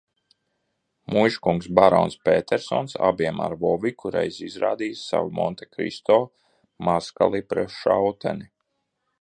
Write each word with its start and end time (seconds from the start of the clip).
Muižkungs 1.15 1.67
barons 1.79 2.15
Pētersons 2.29 2.97
abiem 3.09 3.43
ar 3.49 3.55
Voviku 3.65 4.13
reiz 4.17 4.39
izrādīja 4.49 4.99
savu 5.05 5.31
Montekristo 5.41 6.19
mazkalibra 6.91 7.71
šauteni. 7.79 8.51